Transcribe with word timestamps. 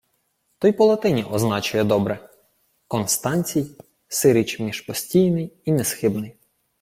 —То 0.59 0.67
й 0.67 0.71
по-латині 0.73 1.23
означує 1.23 1.83
добре: 1.83 2.29
Констанцій— 2.87 3.75
сиріч 4.07 4.59
між 4.59 4.81
постійний 4.81 5.53
і 5.65 5.71
несхибний. 5.71 6.37